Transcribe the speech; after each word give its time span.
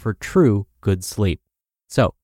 for 0.00 0.14
true 0.14 0.66
good 0.80 1.04
sleep. 1.04 1.40
So, 1.88 2.14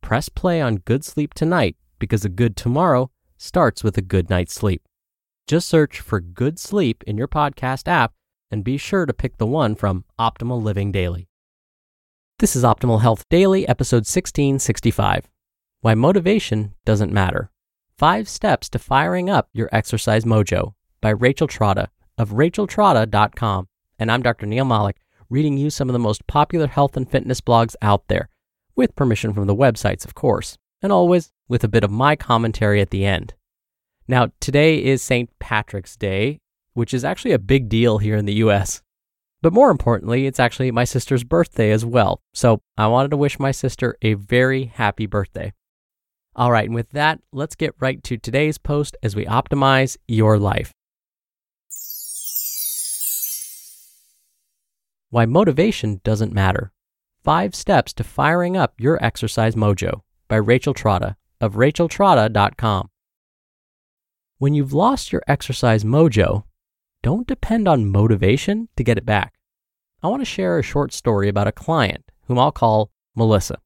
press 0.00 0.28
play 0.28 0.60
on 0.60 0.76
good 0.76 1.04
sleep 1.04 1.34
tonight 1.34 1.76
because 1.98 2.24
a 2.24 2.28
good 2.28 2.56
tomorrow 2.56 3.10
starts 3.36 3.82
with 3.82 3.98
a 3.98 4.02
good 4.02 4.30
night's 4.30 4.54
sleep. 4.54 4.82
Just 5.46 5.68
search 5.68 6.00
for 6.00 6.20
good 6.20 6.58
sleep 6.58 7.02
in 7.06 7.18
your 7.18 7.28
podcast 7.28 7.88
app 7.88 8.12
and 8.50 8.64
be 8.64 8.78
sure 8.78 9.04
to 9.04 9.12
pick 9.12 9.36
the 9.36 9.46
one 9.46 9.74
from 9.74 10.04
Optimal 10.18 10.62
Living 10.62 10.92
Daily. 10.92 11.28
This 12.38 12.56
is 12.56 12.62
Optimal 12.62 13.02
Health 13.02 13.24
Daily, 13.28 13.66
episode 13.68 14.06
1665 14.06 15.28
Why 15.80 15.94
Motivation 15.94 16.74
Doesn't 16.84 17.12
Matter. 17.12 17.50
Five 17.98 18.28
Steps 18.28 18.68
to 18.70 18.78
Firing 18.78 19.28
Up 19.28 19.48
Your 19.52 19.68
Exercise 19.72 20.24
Mojo 20.24 20.74
by 21.00 21.10
Rachel 21.10 21.46
Trotta 21.46 21.88
of 22.16 22.30
racheltrotta.com. 22.30 23.68
And 23.98 24.10
I'm 24.10 24.22
Dr. 24.22 24.46
Neal 24.46 24.64
Malik, 24.64 24.96
reading 25.34 25.58
you 25.58 25.68
some 25.68 25.88
of 25.88 25.92
the 25.92 25.98
most 25.98 26.24
popular 26.28 26.68
health 26.68 26.96
and 26.96 27.10
fitness 27.10 27.40
blogs 27.40 27.74
out 27.82 28.06
there, 28.06 28.28
with 28.76 28.94
permission 28.94 29.34
from 29.34 29.48
the 29.48 29.54
websites, 29.54 30.04
of 30.04 30.14
course, 30.14 30.56
and 30.80 30.92
always 30.92 31.32
with 31.48 31.64
a 31.64 31.68
bit 31.68 31.82
of 31.82 31.90
my 31.90 32.14
commentary 32.14 32.80
at 32.80 32.90
the 32.90 33.04
end. 33.04 33.34
Now, 34.06 34.28
today 34.38 34.80
is 34.82 35.02
St. 35.02 35.28
Patrick's 35.40 35.96
Day, 35.96 36.38
which 36.74 36.94
is 36.94 37.04
actually 37.04 37.32
a 37.32 37.40
big 37.40 37.68
deal 37.68 37.98
here 37.98 38.16
in 38.16 38.26
the 38.26 38.34
US. 38.44 38.80
But 39.42 39.52
more 39.52 39.72
importantly, 39.72 40.28
it's 40.28 40.38
actually 40.38 40.70
my 40.70 40.84
sister's 40.84 41.24
birthday 41.24 41.72
as 41.72 41.84
well. 41.84 42.20
So 42.32 42.60
I 42.78 42.86
wanted 42.86 43.10
to 43.10 43.16
wish 43.16 43.40
my 43.40 43.50
sister 43.50 43.96
a 44.02 44.14
very 44.14 44.66
happy 44.66 45.06
birthday. 45.06 45.52
All 46.36 46.52
right, 46.52 46.66
and 46.66 46.76
with 46.76 46.90
that, 46.90 47.18
let's 47.32 47.56
get 47.56 47.74
right 47.80 48.00
to 48.04 48.16
today's 48.16 48.58
post 48.58 48.96
as 49.02 49.16
we 49.16 49.24
optimize 49.24 49.96
your 50.06 50.38
life. 50.38 50.72
Why 55.14 55.26
Motivation 55.26 56.00
Doesn't 56.02 56.32
Matter 56.32 56.72
Five 57.22 57.54
Steps 57.54 57.92
to 57.92 58.02
Firing 58.02 58.56
Up 58.56 58.74
Your 58.80 58.98
Exercise 59.00 59.54
Mojo 59.54 60.00
by 60.26 60.34
Rachel 60.34 60.74
Trotta 60.74 61.14
of 61.40 61.54
racheltrotta.com. 61.54 62.90
When 64.38 64.54
you've 64.54 64.72
lost 64.72 65.12
your 65.12 65.22
exercise 65.28 65.84
mojo, 65.84 66.42
don't 67.04 67.28
depend 67.28 67.68
on 67.68 67.92
motivation 67.92 68.68
to 68.76 68.82
get 68.82 68.98
it 68.98 69.06
back. 69.06 69.34
I 70.02 70.08
want 70.08 70.20
to 70.20 70.24
share 70.24 70.58
a 70.58 70.64
short 70.64 70.92
story 70.92 71.28
about 71.28 71.46
a 71.46 71.52
client 71.52 72.10
whom 72.26 72.40
I'll 72.40 72.50
call 72.50 72.90
Melissa. 73.14 73.58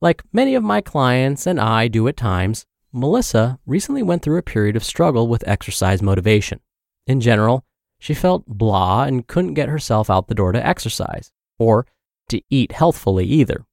Like 0.00 0.24
many 0.32 0.56
of 0.56 0.64
my 0.64 0.80
clients 0.80 1.46
and 1.46 1.60
I 1.60 1.86
do 1.86 2.08
at 2.08 2.16
times, 2.16 2.66
Melissa 2.92 3.60
recently 3.66 4.02
went 4.02 4.22
through 4.22 4.38
a 4.38 4.42
period 4.42 4.74
of 4.74 4.82
struggle 4.82 5.28
with 5.28 5.46
exercise 5.46 6.02
motivation. 6.02 6.58
In 7.06 7.20
general, 7.20 7.64
she 8.02 8.14
felt 8.14 8.44
blah 8.48 9.04
and 9.04 9.28
couldn't 9.28 9.54
get 9.54 9.68
herself 9.68 10.10
out 10.10 10.26
the 10.26 10.34
door 10.34 10.50
to 10.50 10.66
exercise 10.66 11.30
or 11.56 11.86
to 12.28 12.42
eat 12.50 12.72
healthfully 12.72 13.26
either. 13.26 13.64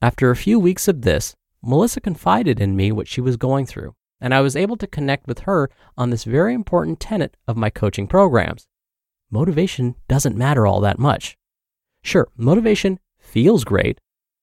After 0.00 0.30
a 0.30 0.36
few 0.36 0.60
weeks 0.60 0.86
of 0.86 1.02
this, 1.02 1.34
Melissa 1.62 2.00
confided 2.00 2.60
in 2.60 2.76
me 2.76 2.92
what 2.92 3.08
she 3.08 3.20
was 3.20 3.36
going 3.36 3.66
through 3.66 3.96
and 4.20 4.32
I 4.32 4.40
was 4.40 4.56
able 4.56 4.76
to 4.76 4.86
connect 4.86 5.26
with 5.26 5.40
her 5.40 5.68
on 5.96 6.10
this 6.10 6.24
very 6.24 6.54
important 6.54 7.00
tenet 7.00 7.36
of 7.46 7.56
my 7.56 7.70
coaching 7.70 8.06
programs. 8.06 8.66
Motivation 9.30 9.96
doesn't 10.08 10.36
matter 10.36 10.64
all 10.66 10.80
that 10.80 10.98
much. 10.98 11.36
Sure, 12.02 12.28
motivation 12.36 13.00
feels 13.18 13.64
great, 13.64 14.00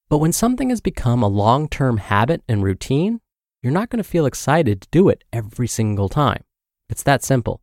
but 0.10 0.18
when 0.18 0.34
something 0.34 0.70
has 0.70 0.82
become 0.82 1.24
a 1.24 1.28
long 1.28 1.70
term 1.70 1.98
habit 1.98 2.44
and 2.48 2.62
routine, 2.62 3.22
you're 3.62 3.72
not 3.72 3.90
going 3.90 4.04
to 4.04 4.10
feel 4.10 4.26
excited 4.26 4.82
to 4.82 4.88
do 4.92 5.08
it 5.08 5.24
every 5.32 5.68
single 5.68 6.10
time. 6.10 6.44
It's 6.90 7.04
that 7.04 7.24
simple. 7.24 7.62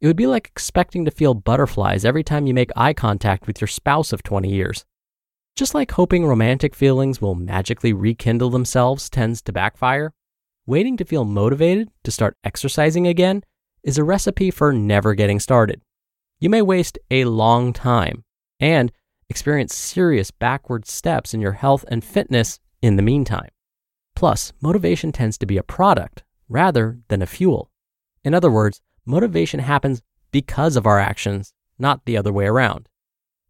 It 0.00 0.06
would 0.06 0.16
be 0.16 0.26
like 0.26 0.46
expecting 0.46 1.04
to 1.04 1.10
feel 1.10 1.34
butterflies 1.34 2.04
every 2.04 2.22
time 2.22 2.46
you 2.46 2.54
make 2.54 2.70
eye 2.76 2.92
contact 2.92 3.46
with 3.46 3.60
your 3.60 3.68
spouse 3.68 4.12
of 4.12 4.22
20 4.22 4.48
years. 4.48 4.84
Just 5.56 5.74
like 5.74 5.90
hoping 5.90 6.24
romantic 6.24 6.74
feelings 6.74 7.20
will 7.20 7.34
magically 7.34 7.92
rekindle 7.92 8.50
themselves 8.50 9.10
tends 9.10 9.42
to 9.42 9.52
backfire, 9.52 10.12
waiting 10.66 10.96
to 10.98 11.04
feel 11.04 11.24
motivated 11.24 11.90
to 12.04 12.12
start 12.12 12.36
exercising 12.44 13.08
again 13.08 13.42
is 13.82 13.98
a 13.98 14.04
recipe 14.04 14.52
for 14.52 14.72
never 14.72 15.14
getting 15.14 15.40
started. 15.40 15.80
You 16.38 16.48
may 16.48 16.62
waste 16.62 16.98
a 17.10 17.24
long 17.24 17.72
time 17.72 18.22
and 18.60 18.92
experience 19.28 19.74
serious 19.74 20.30
backward 20.30 20.86
steps 20.86 21.34
in 21.34 21.40
your 21.40 21.52
health 21.52 21.84
and 21.88 22.04
fitness 22.04 22.60
in 22.80 22.94
the 22.94 23.02
meantime. 23.02 23.50
Plus, 24.14 24.52
motivation 24.60 25.10
tends 25.10 25.36
to 25.38 25.46
be 25.46 25.56
a 25.56 25.62
product 25.64 26.22
rather 26.48 26.98
than 27.08 27.20
a 27.20 27.26
fuel. 27.26 27.70
In 28.24 28.34
other 28.34 28.50
words, 28.50 28.80
motivation 29.08 29.60
happens 29.60 30.02
because 30.30 30.76
of 30.76 30.86
our 30.86 31.00
actions, 31.00 31.52
not 31.78 32.04
the 32.04 32.16
other 32.16 32.32
way 32.32 32.46
around. 32.46 32.88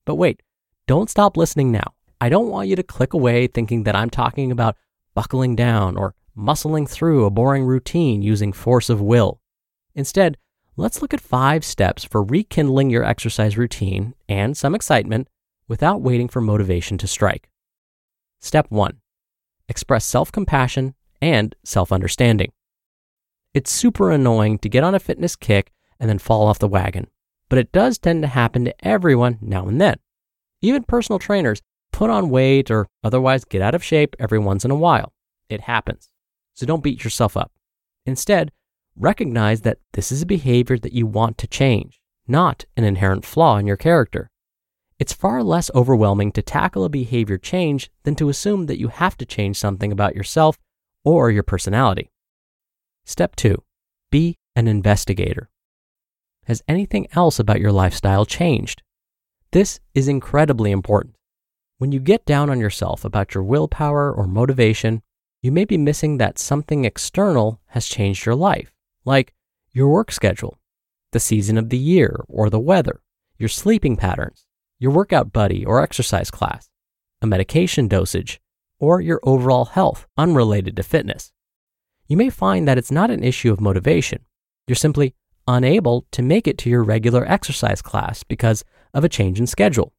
But 0.04 0.14
wait, 0.14 0.42
don't 0.86 1.10
stop 1.10 1.36
listening 1.36 1.72
now. 1.72 1.94
I 2.20 2.28
don't 2.28 2.48
want 2.48 2.69
you 2.69 2.76
to 2.76 2.82
click 2.82 3.12
away 3.12 3.46
thinking 3.46 3.82
that 3.82 3.96
I'm 3.96 4.10
talking 4.10 4.50
about 4.50 4.76
buckling 5.14 5.56
down 5.56 5.96
or 5.96 6.14
muscling 6.36 6.88
through 6.88 7.24
a 7.24 7.30
boring 7.30 7.64
routine 7.64 8.22
using 8.22 8.52
force 8.52 8.88
of 8.88 9.00
will. 9.00 9.41
Instead, 9.94 10.38
let's 10.76 11.02
look 11.02 11.12
at 11.12 11.20
five 11.20 11.64
steps 11.64 12.04
for 12.04 12.22
rekindling 12.22 12.90
your 12.90 13.04
exercise 13.04 13.58
routine 13.58 14.14
and 14.28 14.56
some 14.56 14.75
excitement 14.75 15.28
without 15.66 16.00
waiting 16.00 16.28
for 16.28 16.40
motivation 16.40 16.96
to 16.98 17.06
strike. 17.06 17.50
Step 18.40 18.66
1 18.70 18.98
Express 19.69 20.04
self 20.04 20.30
compassion 20.30 20.94
and 21.20 21.54
self 21.64 21.93
understanding. 21.93 22.52
It's 23.55 23.71
super 23.71 24.11
annoying 24.11 24.59
to 24.59 24.69
get 24.69 24.85
on 24.85 24.95
a 24.95 25.00
fitness 25.00 25.37
kick 25.37 25.73
and 25.99 26.09
then 26.09 26.19
fall 26.19 26.47
off 26.47 26.59
the 26.59 26.69
wagon, 26.69 27.09
but 27.49 27.59
it 27.59 27.73
does 27.73 27.99
tend 27.99 28.23
to 28.23 28.29
happen 28.29 28.65
to 28.65 28.87
everyone 28.87 29.39
now 29.41 29.67
and 29.67 29.81
then. 29.81 29.97
Even 30.62 30.85
personal 30.85 31.19
trainers 31.19 31.62
put 31.93 32.11
on 32.11 32.31
weight 32.31 32.71
or 32.71 32.89
otherwise 33.03 33.45
get 33.45 33.62
out 33.62 33.75
of 33.75 33.83
shape 33.83 34.15
every 34.19 34.39
once 34.39 34.65
in 34.65 34.71
a 34.71 34.77
while. 34.77 35.12
It 35.49 35.62
happens 35.62 36.11
so 36.59 36.67
don't 36.67 36.83
beat 36.83 37.05
yourself 37.05 37.37
up. 37.37 37.53
Instead, 38.05 38.50
recognize 38.97 39.61
that 39.61 39.79
this 39.93 40.11
is 40.11 40.23
a 40.23 40.27
behavior 40.27 40.77
that 40.77 40.93
you 40.93 41.06
want 41.06 41.39
to 41.39 41.47
change, 41.47 42.00
not 42.27 42.65
an 42.77 42.83
inherent 42.83 43.25
flaw 43.25 43.59
in 43.59 43.67
your 43.67 43.77
character. 43.77 44.29
It's 44.99 45.12
far 45.12 45.45
less 45.45 45.71
overwhelming 45.73 46.33
to 46.33 46.43
tackle 46.43 46.85
a 46.85 46.89
behavior 46.89 47.39
change 47.39 47.93
than 48.03 48.17
to 48.17 48.29
assume 48.29 48.67
that 48.67 48.81
you 48.81 48.89
have 48.89 49.17
to 49.19 49.25
change 49.25 49.56
something 49.56 49.93
about 49.93 50.17
yourself 50.17 50.59
or 51.05 51.31
your 51.31 51.45
personality. 51.45 52.11
Step 53.08 53.34
2 53.37 53.62
Be 54.10 54.37
an 54.55 54.69
investigator. 54.69 55.49
Has 56.44 56.62
anything 56.69 57.08
else 57.12 57.38
about 57.38 57.58
your 57.58 57.72
lifestyle 57.72 58.26
changed? 58.26 58.82
This 59.52 59.81
is 59.94 60.08
incredibly 60.08 60.70
important. 60.70 61.14
When 61.78 61.90
you 61.90 62.00
get 62.00 62.26
down 62.26 62.50
on 62.50 62.60
yourself 62.60 63.06
about 63.06 63.32
your 63.32 63.43
willpower 63.43 64.12
or 64.12 64.26
motivation, 64.26 65.00
you 65.40 65.50
may 65.50 65.64
be 65.64 65.78
missing 65.78 66.19
that 66.19 66.38
something 66.38 66.84
external 66.84 67.62
has 67.69 67.87
changed 67.87 68.26
your 68.26 68.34
life, 68.34 68.75
like 69.06 69.32
your 69.72 69.88
work 69.88 70.12
schedule, 70.12 70.58
the 71.12 71.19
season 71.19 71.56
of 71.56 71.70
the 71.70 71.78
year 71.78 72.26
or 72.28 72.50
the 72.50 72.61
weather, 72.61 73.00
your 73.38 73.49
sleeping 73.49 73.96
patterns, 73.96 74.44
your 74.78 74.93
workout 74.93 75.32
buddy 75.32 75.64
or 75.64 75.82
exercise 75.82 76.31
class, 76.31 76.69
a 77.22 77.26
medication 77.26 77.88
dosage, 77.88 78.38
or 78.78 79.00
your 79.00 79.20
overall 79.22 79.64
health 79.64 80.06
unrelated 80.19 80.76
to 80.76 80.82
fitness. 80.82 81.32
You 82.08 82.16
may 82.16 82.31
find 82.31 82.66
that 82.66 82.78
it's 82.78 82.90
not 82.90 83.10
an 83.10 83.22
issue 83.22 83.52
of 83.52 83.60
motivation. 83.60 84.25
You're 84.66 84.76
simply 84.76 85.14
unable 85.46 86.06
to 86.12 86.22
make 86.22 86.46
it 86.46 86.58
to 86.58 86.70
your 86.70 86.82
regular 86.82 87.26
exercise 87.26 87.82
class 87.82 88.22
because 88.22 88.64
of 88.94 89.05
a 89.05 89.08
change 89.08 89.38
in 89.38 89.46
schedule. 89.46 89.93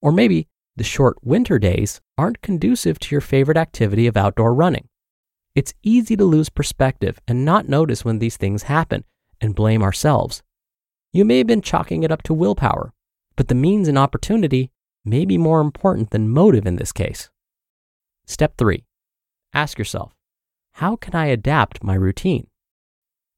Or 0.00 0.10
maybe 0.10 0.48
the 0.76 0.84
short 0.84 1.18
winter 1.22 1.58
days 1.58 2.00
aren't 2.16 2.40
conducive 2.40 2.98
to 3.00 3.14
your 3.14 3.20
favorite 3.20 3.58
activity 3.58 4.06
of 4.06 4.16
outdoor 4.16 4.54
running. 4.54 4.88
It's 5.54 5.74
easy 5.82 6.16
to 6.16 6.24
lose 6.24 6.48
perspective 6.48 7.18
and 7.28 7.44
not 7.44 7.68
notice 7.68 8.04
when 8.04 8.18
these 8.18 8.36
things 8.36 8.64
happen 8.64 9.04
and 9.40 9.54
blame 9.54 9.82
ourselves. 9.82 10.42
You 11.12 11.24
may 11.24 11.38
have 11.38 11.46
been 11.46 11.60
chalking 11.60 12.02
it 12.02 12.12
up 12.12 12.22
to 12.22 12.34
willpower, 12.34 12.92
but 13.36 13.48
the 13.48 13.54
means 13.54 13.88
and 13.88 13.98
opportunity 13.98 14.70
may 15.04 15.24
be 15.24 15.36
more 15.36 15.60
important 15.60 16.10
than 16.10 16.28
motive 16.28 16.66
in 16.66 16.76
this 16.76 16.92
case. 16.92 17.30
Step 18.26 18.56
three, 18.56 18.84
ask 19.52 19.76
yourself, 19.76 20.14
how 20.80 20.96
can 20.96 21.14
I 21.14 21.26
adapt 21.26 21.84
my 21.84 21.92
routine? 21.92 22.46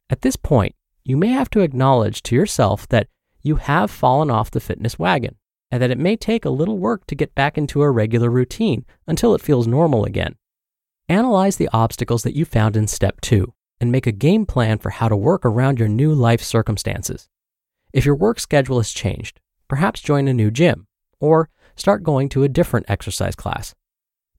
At 0.08 0.22
this 0.22 0.36
point, 0.36 0.76
you 1.02 1.16
may 1.16 1.30
have 1.30 1.50
to 1.50 1.60
acknowledge 1.60 2.22
to 2.22 2.36
yourself 2.36 2.86
that 2.90 3.08
you 3.40 3.56
have 3.56 3.90
fallen 3.90 4.30
off 4.30 4.52
the 4.52 4.60
fitness 4.60 4.96
wagon 4.96 5.34
and 5.68 5.82
that 5.82 5.90
it 5.90 5.98
may 5.98 6.14
take 6.14 6.44
a 6.44 6.50
little 6.50 6.78
work 6.78 7.04
to 7.08 7.16
get 7.16 7.34
back 7.34 7.58
into 7.58 7.82
a 7.82 7.90
regular 7.90 8.30
routine 8.30 8.84
until 9.08 9.34
it 9.34 9.40
feels 9.40 9.66
normal 9.66 10.04
again. 10.04 10.36
Analyze 11.08 11.56
the 11.56 11.68
obstacles 11.72 12.22
that 12.22 12.36
you 12.36 12.44
found 12.44 12.76
in 12.76 12.86
step 12.86 13.20
two 13.20 13.52
and 13.80 13.90
make 13.90 14.06
a 14.06 14.12
game 14.12 14.46
plan 14.46 14.78
for 14.78 14.90
how 14.90 15.08
to 15.08 15.16
work 15.16 15.44
around 15.44 15.80
your 15.80 15.88
new 15.88 16.14
life 16.14 16.44
circumstances. 16.44 17.28
If 17.92 18.06
your 18.06 18.14
work 18.14 18.38
schedule 18.38 18.76
has 18.76 18.92
changed, 18.92 19.40
perhaps 19.66 20.00
join 20.00 20.28
a 20.28 20.32
new 20.32 20.52
gym 20.52 20.86
or 21.18 21.50
start 21.74 22.04
going 22.04 22.28
to 22.28 22.44
a 22.44 22.48
different 22.48 22.86
exercise 22.88 23.34
class. 23.34 23.74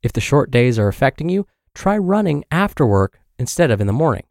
If 0.01 0.13
the 0.13 0.21
short 0.21 0.51
days 0.51 0.79
are 0.79 0.88
affecting 0.88 1.27
you, 1.27 1.45
try 1.74 1.98
running 1.98 2.44
after 2.52 2.86
work 2.86 3.20
instead 3.40 3.72
of 3.72 3.81
in 3.81 3.88
the 3.88 3.94
morning. 3.94 4.25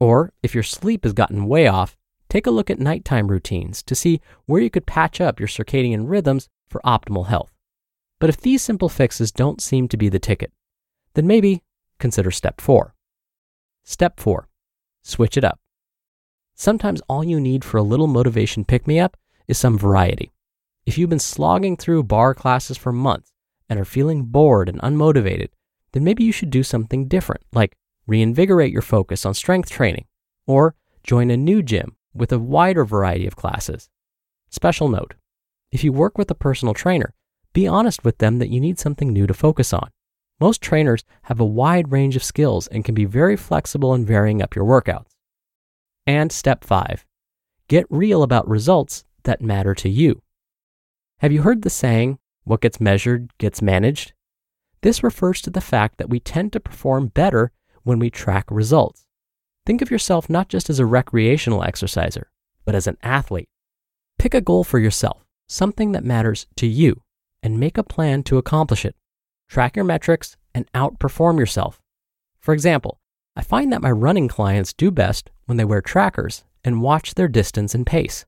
Or 0.00 0.32
if 0.42 0.54
your 0.54 0.64
sleep 0.64 1.04
has 1.04 1.12
gotten 1.12 1.46
way 1.46 1.66
off, 1.66 1.96
take 2.28 2.46
a 2.46 2.50
look 2.50 2.70
at 2.70 2.78
nighttime 2.78 3.28
routines 3.28 3.82
to 3.84 3.94
see 3.94 4.20
where 4.46 4.60
you 4.60 4.70
could 4.70 4.86
patch 4.86 5.20
up 5.20 5.38
your 5.38 5.48
circadian 5.48 6.08
rhythms 6.08 6.48
for 6.68 6.80
optimal 6.84 7.26
health. 7.26 7.52
But 8.18 8.30
if 8.30 8.40
these 8.40 8.62
simple 8.62 8.88
fixes 8.88 9.32
don't 9.32 9.62
seem 9.62 9.88
to 9.88 9.96
be 9.96 10.08
the 10.08 10.18
ticket, 10.18 10.52
then 11.14 11.26
maybe 11.26 11.62
consider 11.98 12.30
step 12.30 12.60
four. 12.60 12.94
Step 13.84 14.18
four, 14.18 14.48
switch 15.02 15.36
it 15.36 15.44
up. 15.44 15.60
Sometimes 16.54 17.02
all 17.08 17.24
you 17.24 17.40
need 17.40 17.64
for 17.64 17.78
a 17.78 17.82
little 17.82 18.06
motivation 18.06 18.64
pick 18.64 18.86
me 18.86 19.00
up 19.00 19.16
is 19.48 19.58
some 19.58 19.78
variety. 19.78 20.32
If 20.86 20.98
you've 20.98 21.10
been 21.10 21.18
slogging 21.18 21.76
through 21.76 22.04
barre 22.04 22.34
classes 22.34 22.76
for 22.76 22.92
months, 22.92 23.32
and 23.72 23.80
are 23.80 23.86
feeling 23.86 24.24
bored 24.24 24.68
and 24.68 24.78
unmotivated, 24.82 25.48
then 25.92 26.04
maybe 26.04 26.24
you 26.24 26.32
should 26.32 26.50
do 26.50 26.62
something 26.62 27.08
different, 27.08 27.42
like 27.52 27.76
reinvigorate 28.06 28.72
your 28.72 28.82
focus 28.82 29.24
on 29.24 29.34
strength 29.34 29.70
training 29.70 30.06
or 30.46 30.74
join 31.02 31.30
a 31.30 31.36
new 31.36 31.62
gym 31.62 31.96
with 32.14 32.32
a 32.32 32.38
wider 32.38 32.84
variety 32.84 33.26
of 33.26 33.36
classes. 33.36 33.88
Special 34.50 34.88
note 34.88 35.14
if 35.70 35.82
you 35.82 35.92
work 35.92 36.18
with 36.18 36.30
a 36.30 36.34
personal 36.34 36.74
trainer, 36.74 37.14
be 37.52 37.66
honest 37.66 38.04
with 38.04 38.18
them 38.18 38.38
that 38.38 38.50
you 38.50 38.60
need 38.60 38.78
something 38.78 39.12
new 39.12 39.26
to 39.26 39.34
focus 39.34 39.72
on. 39.72 39.90
Most 40.40 40.60
trainers 40.60 41.04
have 41.22 41.40
a 41.40 41.46
wide 41.46 41.92
range 41.92 42.16
of 42.16 42.24
skills 42.24 42.66
and 42.66 42.84
can 42.84 42.94
be 42.94 43.04
very 43.04 43.36
flexible 43.36 43.94
in 43.94 44.04
varying 44.04 44.42
up 44.42 44.54
your 44.54 44.64
workouts. 44.64 45.16
And 46.06 46.32
step 46.32 46.64
five, 46.64 47.06
get 47.68 47.86
real 47.88 48.22
about 48.22 48.48
results 48.48 49.04
that 49.22 49.40
matter 49.40 49.74
to 49.76 49.88
you. 49.88 50.20
Have 51.18 51.32
you 51.32 51.42
heard 51.42 51.62
the 51.62 51.70
saying, 51.70 52.18
what 52.44 52.60
gets 52.60 52.80
measured 52.80 53.30
gets 53.38 53.62
managed. 53.62 54.12
This 54.82 55.04
refers 55.04 55.40
to 55.42 55.50
the 55.50 55.60
fact 55.60 55.98
that 55.98 56.10
we 56.10 56.18
tend 56.20 56.52
to 56.52 56.60
perform 56.60 57.08
better 57.08 57.52
when 57.84 57.98
we 57.98 58.10
track 58.10 58.46
results. 58.50 59.06
Think 59.64 59.80
of 59.80 59.90
yourself 59.90 60.28
not 60.28 60.48
just 60.48 60.68
as 60.68 60.80
a 60.80 60.86
recreational 60.86 61.62
exerciser, 61.62 62.30
but 62.64 62.74
as 62.74 62.88
an 62.88 62.96
athlete. 63.02 63.48
Pick 64.18 64.34
a 64.34 64.40
goal 64.40 64.64
for 64.64 64.80
yourself, 64.80 65.24
something 65.48 65.92
that 65.92 66.04
matters 66.04 66.46
to 66.56 66.66
you, 66.66 67.00
and 67.42 67.60
make 67.60 67.78
a 67.78 67.84
plan 67.84 68.24
to 68.24 68.38
accomplish 68.38 68.84
it. 68.84 68.96
Track 69.48 69.76
your 69.76 69.84
metrics 69.84 70.36
and 70.52 70.70
outperform 70.72 71.38
yourself. 71.38 71.80
For 72.40 72.52
example, 72.52 72.98
I 73.36 73.42
find 73.42 73.72
that 73.72 73.82
my 73.82 73.90
running 73.90 74.26
clients 74.26 74.72
do 74.72 74.90
best 74.90 75.30
when 75.46 75.58
they 75.58 75.64
wear 75.64 75.80
trackers 75.80 76.44
and 76.64 76.82
watch 76.82 77.14
their 77.14 77.28
distance 77.28 77.74
and 77.74 77.86
pace. 77.86 78.26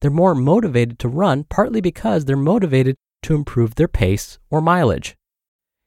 They're 0.00 0.10
more 0.10 0.34
motivated 0.34 0.98
to 1.00 1.08
run 1.08 1.44
partly 1.44 1.80
because 1.80 2.24
they're 2.24 2.36
motivated 2.36 2.96
to 3.22 3.34
improve 3.34 3.74
their 3.74 3.88
pace 3.88 4.38
or 4.50 4.60
mileage. 4.60 5.16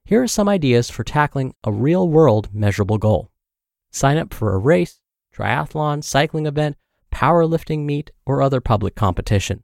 Here 0.09 0.23
are 0.23 0.27
some 0.27 0.49
ideas 0.49 0.89
for 0.89 1.03
tackling 1.03 1.53
a 1.63 1.71
real 1.71 2.09
world 2.09 2.49
measurable 2.51 2.97
goal. 2.97 3.29
Sign 3.91 4.17
up 4.17 4.33
for 4.33 4.55
a 4.55 4.57
race, 4.57 5.01
triathlon, 5.31 6.03
cycling 6.03 6.47
event, 6.47 6.77
powerlifting 7.13 7.85
meet, 7.85 8.09
or 8.25 8.41
other 8.41 8.59
public 8.59 8.95
competition. 8.95 9.63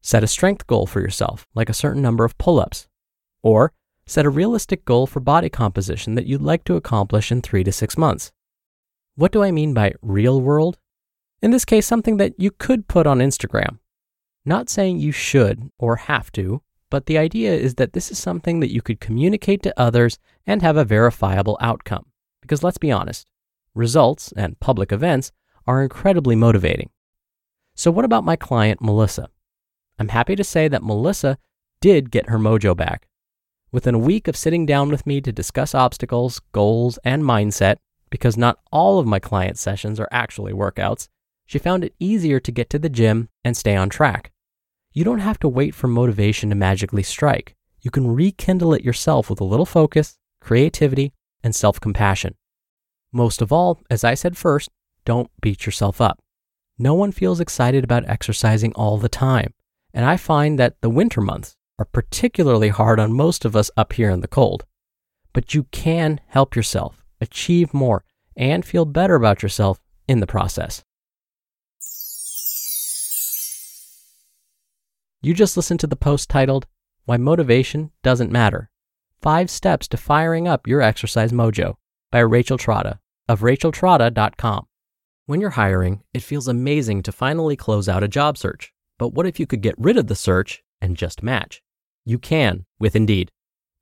Set 0.00 0.22
a 0.22 0.28
strength 0.28 0.68
goal 0.68 0.86
for 0.86 1.00
yourself, 1.00 1.48
like 1.56 1.68
a 1.68 1.74
certain 1.74 2.00
number 2.00 2.24
of 2.24 2.38
pull 2.38 2.60
ups. 2.60 2.86
Or 3.42 3.72
set 4.06 4.24
a 4.24 4.30
realistic 4.30 4.84
goal 4.84 5.08
for 5.08 5.18
body 5.18 5.48
composition 5.48 6.14
that 6.14 6.26
you'd 6.26 6.42
like 6.42 6.62
to 6.66 6.76
accomplish 6.76 7.32
in 7.32 7.42
three 7.42 7.64
to 7.64 7.72
six 7.72 7.98
months. 7.98 8.30
What 9.16 9.32
do 9.32 9.42
I 9.42 9.50
mean 9.50 9.74
by 9.74 9.94
real 10.00 10.40
world? 10.40 10.78
In 11.42 11.50
this 11.50 11.64
case, 11.64 11.88
something 11.88 12.18
that 12.18 12.34
you 12.38 12.52
could 12.52 12.86
put 12.86 13.08
on 13.08 13.18
Instagram. 13.18 13.80
Not 14.44 14.70
saying 14.70 15.00
you 15.00 15.10
should 15.10 15.72
or 15.76 15.96
have 15.96 16.30
to, 16.34 16.62
but 16.92 17.06
the 17.06 17.16
idea 17.16 17.54
is 17.54 17.76
that 17.76 17.94
this 17.94 18.10
is 18.10 18.18
something 18.18 18.60
that 18.60 18.70
you 18.70 18.82
could 18.82 19.00
communicate 19.00 19.62
to 19.62 19.80
others 19.80 20.18
and 20.46 20.60
have 20.60 20.76
a 20.76 20.84
verifiable 20.84 21.56
outcome. 21.58 22.04
Because 22.42 22.62
let's 22.62 22.76
be 22.76 22.92
honest, 22.92 23.26
results 23.74 24.30
and 24.36 24.60
public 24.60 24.92
events 24.92 25.32
are 25.66 25.82
incredibly 25.82 26.36
motivating. 26.36 26.90
So, 27.74 27.90
what 27.90 28.04
about 28.04 28.24
my 28.24 28.36
client, 28.36 28.82
Melissa? 28.82 29.30
I'm 29.98 30.08
happy 30.08 30.36
to 30.36 30.44
say 30.44 30.68
that 30.68 30.84
Melissa 30.84 31.38
did 31.80 32.10
get 32.10 32.28
her 32.28 32.38
mojo 32.38 32.76
back. 32.76 33.08
Within 33.70 33.94
a 33.94 33.98
week 34.10 34.28
of 34.28 34.36
sitting 34.36 34.66
down 34.66 34.90
with 34.90 35.06
me 35.06 35.22
to 35.22 35.32
discuss 35.32 35.74
obstacles, 35.74 36.42
goals, 36.52 36.98
and 37.04 37.22
mindset, 37.22 37.76
because 38.10 38.36
not 38.36 38.58
all 38.70 38.98
of 38.98 39.06
my 39.06 39.18
client 39.18 39.56
sessions 39.56 39.98
are 39.98 40.08
actually 40.12 40.52
workouts, 40.52 41.08
she 41.46 41.58
found 41.58 41.84
it 41.84 41.94
easier 41.98 42.38
to 42.40 42.52
get 42.52 42.68
to 42.68 42.78
the 42.78 42.90
gym 42.90 43.30
and 43.42 43.56
stay 43.56 43.76
on 43.76 43.88
track. 43.88 44.31
You 44.94 45.04
don't 45.04 45.20
have 45.20 45.38
to 45.40 45.48
wait 45.48 45.74
for 45.74 45.88
motivation 45.88 46.50
to 46.50 46.54
magically 46.54 47.02
strike. 47.02 47.56
You 47.80 47.90
can 47.90 48.14
rekindle 48.14 48.74
it 48.74 48.84
yourself 48.84 49.30
with 49.30 49.40
a 49.40 49.44
little 49.44 49.66
focus, 49.66 50.18
creativity, 50.40 51.12
and 51.42 51.54
self 51.54 51.80
compassion. 51.80 52.34
Most 53.12 53.40
of 53.40 53.52
all, 53.52 53.80
as 53.90 54.04
I 54.04 54.14
said 54.14 54.36
first, 54.36 54.68
don't 55.04 55.30
beat 55.40 55.64
yourself 55.66 56.00
up. 56.00 56.22
No 56.78 56.94
one 56.94 57.12
feels 57.12 57.40
excited 57.40 57.84
about 57.84 58.08
exercising 58.08 58.72
all 58.74 58.98
the 58.98 59.08
time, 59.08 59.54
and 59.94 60.04
I 60.04 60.16
find 60.16 60.58
that 60.58 60.80
the 60.80 60.90
winter 60.90 61.20
months 61.20 61.56
are 61.78 61.84
particularly 61.86 62.68
hard 62.68 63.00
on 63.00 63.12
most 63.12 63.44
of 63.44 63.56
us 63.56 63.70
up 63.76 63.94
here 63.94 64.10
in 64.10 64.20
the 64.20 64.28
cold. 64.28 64.64
But 65.32 65.54
you 65.54 65.64
can 65.64 66.20
help 66.26 66.54
yourself, 66.54 67.02
achieve 67.20 67.72
more, 67.72 68.04
and 68.36 68.64
feel 68.64 68.84
better 68.84 69.14
about 69.14 69.42
yourself 69.42 69.80
in 70.06 70.20
the 70.20 70.26
process. 70.26 70.84
You 75.24 75.34
just 75.34 75.56
listened 75.56 75.78
to 75.78 75.86
the 75.86 75.94
post 75.94 76.28
titled, 76.28 76.66
Why 77.04 77.16
Motivation 77.16 77.92
Doesn't 78.02 78.32
Matter 78.32 78.68
Five 79.20 79.50
Steps 79.50 79.86
to 79.88 79.96
Firing 79.96 80.48
Up 80.48 80.66
Your 80.66 80.80
Exercise 80.80 81.30
Mojo 81.30 81.76
by 82.10 82.18
Rachel 82.18 82.58
Trotta 82.58 82.98
of 83.28 83.42
racheltrotta.com. 83.42 84.66
When 85.26 85.40
you're 85.40 85.50
hiring, 85.50 86.02
it 86.12 86.24
feels 86.24 86.48
amazing 86.48 87.04
to 87.04 87.12
finally 87.12 87.54
close 87.54 87.88
out 87.88 88.02
a 88.02 88.08
job 88.08 88.36
search. 88.36 88.72
But 88.98 89.10
what 89.10 89.24
if 89.24 89.38
you 89.38 89.46
could 89.46 89.60
get 89.60 89.78
rid 89.78 89.96
of 89.96 90.08
the 90.08 90.16
search 90.16 90.64
and 90.80 90.96
just 90.96 91.22
match? 91.22 91.62
You 92.04 92.18
can 92.18 92.66
with 92.80 92.96
Indeed. 92.96 93.30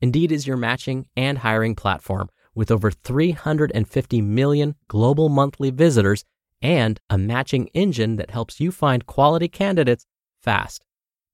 Indeed 0.03 0.33
is 0.33 0.47
your 0.47 0.59
matching 0.59 1.07
and 1.17 1.39
hiring 1.39 1.75
platform 1.75 2.29
with 2.55 2.71
over 2.71 2.91
350 2.91 4.21
million 4.21 4.75
global 4.89 5.31
monthly 5.31 5.71
visitors 5.71 6.23
and 6.61 7.01
a 7.09 7.17
matching 7.17 7.69
engine 7.69 8.17
that 8.17 8.31
helps 8.31 8.61
you 8.61 8.71
find 8.71 9.07
quality 9.07 9.49
candidates 9.49 10.05
fast. 10.43 10.85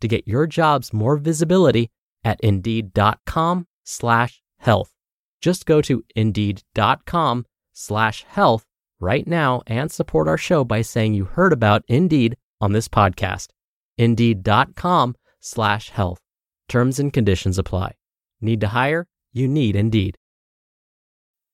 to 0.00 0.08
get 0.08 0.26
your 0.26 0.46
jobs 0.46 0.92
more 0.92 1.16
visibility 1.16 1.90
at 2.24 2.40
indeed.com 2.40 3.66
slash 3.84 4.42
health. 4.58 4.92
Just 5.40 5.66
go 5.66 5.80
to 5.82 6.04
indeed.com 6.14 7.46
slash 7.72 8.24
health 8.24 8.64
right 9.00 9.26
now 9.26 9.62
and 9.66 9.90
support 9.90 10.28
our 10.28 10.38
show 10.38 10.64
by 10.64 10.82
saying 10.82 11.14
you 11.14 11.24
heard 11.24 11.52
about 11.52 11.84
Indeed 11.88 12.36
on 12.60 12.72
this 12.72 12.88
podcast. 12.88 13.48
Indeed.com 13.96 15.16
slash 15.40 15.90
health. 15.90 16.20
Terms 16.68 16.98
and 16.98 17.12
conditions 17.12 17.58
apply. 17.58 17.94
Need 18.40 18.60
to 18.60 18.68
hire? 18.68 19.06
You 19.32 19.48
need 19.48 19.76
Indeed. 19.76 20.16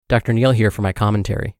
Dr. 0.08 0.34
Neal 0.34 0.52
here 0.52 0.72
for 0.72 0.82
my 0.82 0.92
commentary. 0.92 1.56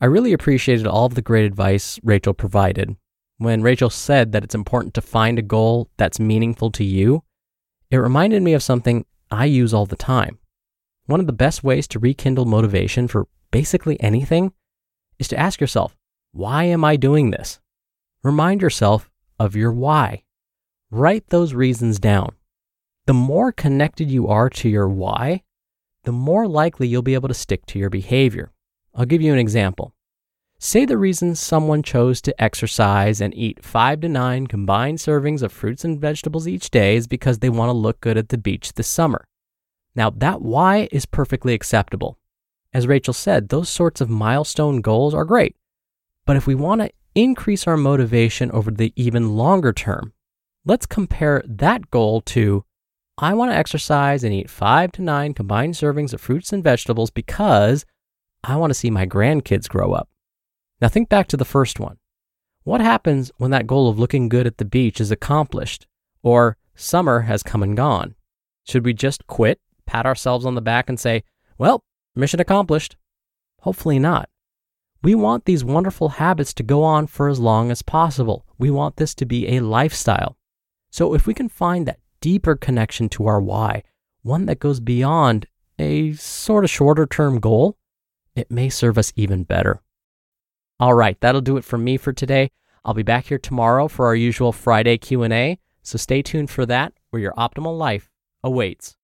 I 0.00 0.06
really 0.06 0.32
appreciated 0.32 0.86
all 0.86 1.06
of 1.06 1.14
the 1.14 1.22
great 1.22 1.44
advice 1.44 1.98
Rachel 2.04 2.32
provided. 2.32 2.96
When 3.38 3.62
Rachel 3.62 3.88
said 3.88 4.32
that 4.32 4.42
it's 4.42 4.54
important 4.54 4.94
to 4.94 5.00
find 5.00 5.38
a 5.38 5.42
goal 5.42 5.88
that's 5.96 6.18
meaningful 6.18 6.72
to 6.72 6.84
you, 6.84 7.22
it 7.88 7.96
reminded 7.96 8.42
me 8.42 8.52
of 8.52 8.64
something 8.64 9.06
I 9.30 9.44
use 9.44 9.72
all 9.72 9.86
the 9.86 9.96
time. 9.96 10.38
One 11.06 11.20
of 11.20 11.26
the 11.26 11.32
best 11.32 11.62
ways 11.62 11.86
to 11.88 12.00
rekindle 12.00 12.46
motivation 12.46 13.06
for 13.06 13.28
basically 13.52 14.00
anything 14.02 14.52
is 15.20 15.28
to 15.28 15.38
ask 15.38 15.60
yourself, 15.60 15.96
why 16.32 16.64
am 16.64 16.84
I 16.84 16.96
doing 16.96 17.30
this? 17.30 17.60
Remind 18.24 18.60
yourself 18.60 19.08
of 19.38 19.54
your 19.54 19.72
why. 19.72 20.24
Write 20.90 21.28
those 21.28 21.54
reasons 21.54 22.00
down. 22.00 22.34
The 23.06 23.14
more 23.14 23.52
connected 23.52 24.10
you 24.10 24.26
are 24.26 24.50
to 24.50 24.68
your 24.68 24.88
why, 24.88 25.44
the 26.02 26.12
more 26.12 26.48
likely 26.48 26.88
you'll 26.88 27.02
be 27.02 27.14
able 27.14 27.28
to 27.28 27.34
stick 27.34 27.66
to 27.66 27.78
your 27.78 27.90
behavior. 27.90 28.50
I'll 28.94 29.06
give 29.06 29.22
you 29.22 29.32
an 29.32 29.38
example. 29.38 29.94
Say 30.60 30.84
the 30.84 30.98
reason 30.98 31.36
someone 31.36 31.84
chose 31.84 32.20
to 32.22 32.42
exercise 32.42 33.20
and 33.20 33.32
eat 33.32 33.64
five 33.64 34.00
to 34.00 34.08
nine 34.08 34.48
combined 34.48 34.98
servings 34.98 35.40
of 35.40 35.52
fruits 35.52 35.84
and 35.84 36.00
vegetables 36.00 36.48
each 36.48 36.70
day 36.70 36.96
is 36.96 37.06
because 37.06 37.38
they 37.38 37.48
want 37.48 37.68
to 37.68 37.74
look 37.74 38.00
good 38.00 38.16
at 38.16 38.30
the 38.30 38.38
beach 38.38 38.72
this 38.72 38.88
summer. 38.88 39.24
Now, 39.94 40.10
that 40.10 40.42
why 40.42 40.88
is 40.90 41.06
perfectly 41.06 41.54
acceptable. 41.54 42.18
As 42.72 42.88
Rachel 42.88 43.14
said, 43.14 43.48
those 43.48 43.68
sorts 43.68 44.00
of 44.00 44.10
milestone 44.10 44.80
goals 44.80 45.14
are 45.14 45.24
great. 45.24 45.54
But 46.26 46.36
if 46.36 46.48
we 46.48 46.56
want 46.56 46.80
to 46.80 46.90
increase 47.14 47.68
our 47.68 47.76
motivation 47.76 48.50
over 48.50 48.72
the 48.72 48.92
even 48.96 49.36
longer 49.36 49.72
term, 49.72 50.12
let's 50.64 50.86
compare 50.86 51.40
that 51.46 51.88
goal 51.92 52.20
to 52.22 52.64
I 53.16 53.32
want 53.34 53.52
to 53.52 53.56
exercise 53.56 54.24
and 54.24 54.34
eat 54.34 54.50
five 54.50 54.90
to 54.92 55.02
nine 55.02 55.34
combined 55.34 55.74
servings 55.74 56.12
of 56.12 56.20
fruits 56.20 56.52
and 56.52 56.64
vegetables 56.64 57.10
because 57.10 57.86
I 58.42 58.56
want 58.56 58.70
to 58.70 58.78
see 58.78 58.90
my 58.90 59.06
grandkids 59.06 59.68
grow 59.68 59.92
up. 59.92 60.08
Now, 60.80 60.88
think 60.88 61.08
back 61.08 61.26
to 61.28 61.36
the 61.36 61.44
first 61.44 61.80
one. 61.80 61.98
What 62.62 62.80
happens 62.80 63.32
when 63.38 63.50
that 63.50 63.66
goal 63.66 63.88
of 63.88 63.98
looking 63.98 64.28
good 64.28 64.46
at 64.46 64.58
the 64.58 64.64
beach 64.64 65.00
is 65.00 65.10
accomplished 65.10 65.86
or 66.22 66.56
summer 66.74 67.20
has 67.22 67.42
come 67.42 67.62
and 67.62 67.76
gone? 67.76 68.14
Should 68.64 68.84
we 68.84 68.92
just 68.92 69.26
quit, 69.26 69.60
pat 69.86 70.06
ourselves 70.06 70.44
on 70.44 70.54
the 70.54 70.60
back, 70.60 70.88
and 70.88 71.00
say, 71.00 71.24
well, 71.56 71.82
mission 72.14 72.40
accomplished? 72.40 72.96
Hopefully 73.62 73.98
not. 73.98 74.28
We 75.02 75.14
want 75.14 75.44
these 75.44 75.64
wonderful 75.64 76.10
habits 76.10 76.52
to 76.54 76.62
go 76.62 76.82
on 76.82 77.06
for 77.06 77.28
as 77.28 77.40
long 77.40 77.70
as 77.70 77.82
possible. 77.82 78.44
We 78.58 78.70
want 78.70 78.96
this 78.96 79.14
to 79.16 79.26
be 79.26 79.56
a 79.56 79.60
lifestyle. 79.60 80.36
So, 80.90 81.14
if 81.14 81.26
we 81.26 81.34
can 81.34 81.48
find 81.48 81.86
that 81.86 82.00
deeper 82.20 82.56
connection 82.56 83.08
to 83.10 83.26
our 83.26 83.40
why, 83.40 83.84
one 84.22 84.46
that 84.46 84.58
goes 84.58 84.80
beyond 84.80 85.46
a 85.78 86.12
sort 86.14 86.64
of 86.64 86.70
shorter 86.70 87.06
term 87.06 87.40
goal, 87.40 87.76
it 88.34 88.50
may 88.50 88.68
serve 88.68 88.98
us 88.98 89.12
even 89.16 89.44
better. 89.44 89.80
All 90.80 90.94
right, 90.94 91.20
that'll 91.20 91.40
do 91.40 91.56
it 91.56 91.64
for 91.64 91.76
me 91.76 91.96
for 91.96 92.12
today. 92.12 92.52
I'll 92.84 92.94
be 92.94 93.02
back 93.02 93.26
here 93.26 93.38
tomorrow 93.38 93.88
for 93.88 94.06
our 94.06 94.14
usual 94.14 94.52
Friday 94.52 94.96
Q&A, 94.96 95.58
so 95.82 95.98
stay 95.98 96.22
tuned 96.22 96.50
for 96.50 96.64
that 96.66 96.92
where 97.10 97.20
your 97.20 97.32
optimal 97.32 97.76
life 97.76 98.10
awaits. 98.44 98.97